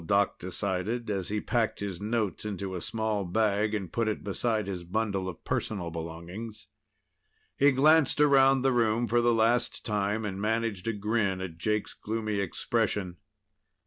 [0.07, 4.65] Doc decided as he packed his notes into a small bag and put it beside
[4.65, 6.69] his bundle of personal belongings.
[7.55, 11.93] He glanced around the room for the last time, and managed a grin at Jake's
[11.93, 13.17] gloomy expression.